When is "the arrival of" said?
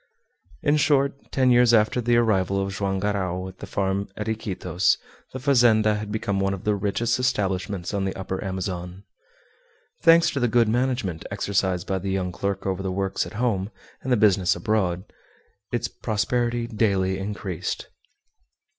2.01-2.73